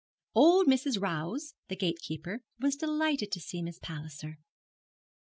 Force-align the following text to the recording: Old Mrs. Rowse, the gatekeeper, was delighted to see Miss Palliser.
Old 0.33 0.65
Mrs. 0.65 0.99
Rowse, 0.99 1.53
the 1.67 1.75
gatekeeper, 1.75 2.41
was 2.59 2.75
delighted 2.75 3.31
to 3.33 3.39
see 3.39 3.61
Miss 3.61 3.77
Palliser. 3.77 4.39